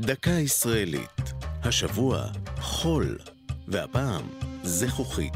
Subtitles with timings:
[0.00, 1.32] דקה ישראלית.
[1.62, 2.26] השבוע
[2.60, 3.18] חול,
[3.68, 4.22] והפעם
[4.62, 5.32] זכוכית.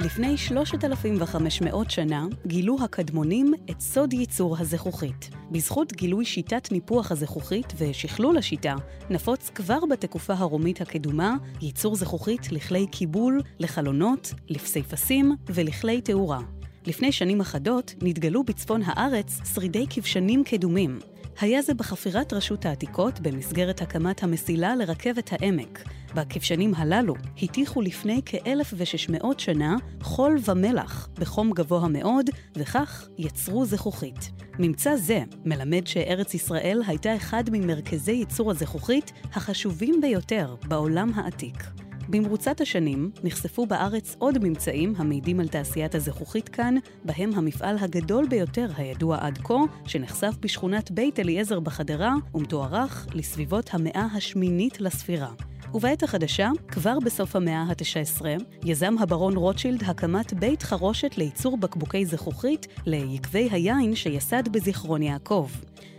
[0.00, 5.30] לפני 3,500 שנה גילו הקדמונים את סוד ייצור הזכוכית.
[5.50, 8.74] בזכות גילוי שיטת ניפוח הזכוכית ושכלול השיטה,
[9.10, 16.40] נפוץ כבר בתקופה הרומית הקדומה ייצור זכוכית לכלי קיבול, לחלונות, לפסיפסים ולכלי תאורה.
[16.86, 20.98] לפני שנים אחדות נתגלו בצפון הארץ שרידי כבשנים קדומים.
[21.40, 25.84] היה זה בחפירת רשות העתיקות במסגרת הקמת המסילה לרכבת העמק.
[26.14, 34.30] בכבשנים הללו הטיחו לפני כ-1,600 שנה חול ומלח בחום גבוה מאוד, וכך יצרו זכוכית.
[34.58, 41.83] ממצא זה מלמד שארץ ישראל הייתה אחד ממרכזי ייצור הזכוכית החשובים ביותר בעולם העתיק.
[42.08, 48.68] במרוצת השנים נחשפו בארץ עוד ממצאים המעידים על תעשיית הזכוכית כאן, בהם המפעל הגדול ביותר
[48.76, 49.54] הידוע עד כה,
[49.86, 55.32] שנחשף בשכונת בית אליעזר בחדרה, ומתוארך לסביבות המאה השמינית לספירה.
[55.74, 58.24] ובעת החדשה, כבר בסוף המאה ה-19,
[58.64, 65.48] יזם הברון רוטשילד הקמת בית חרושת לייצור בקבוקי זכוכית ליקבי היין שיסד בזיכרון יעקב.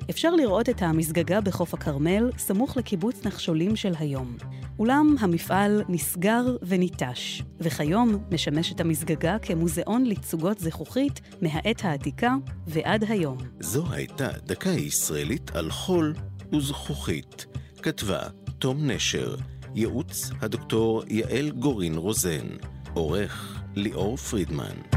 [0.09, 4.37] אפשר לראות את המסגגה בחוף הכרמל, סמוך לקיבוץ נחשולים של היום.
[4.79, 12.33] אולם המפעל נסגר וניטש, וכיום משמשת המסגגה כמוזיאון לתצוגות זכוכית מהעת העתיקה
[12.67, 13.37] ועד היום.
[13.59, 16.13] זו הייתה דקה ישראלית על חול
[16.53, 17.45] וזכוכית.
[17.81, 18.21] כתבה
[18.59, 19.35] תום נשר,
[19.75, 22.47] ייעוץ הדוקטור יעל גורין רוזן,
[22.93, 24.94] עורך ליאור פרידמן.